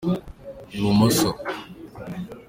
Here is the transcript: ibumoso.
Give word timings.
ibumoso. 0.75 1.29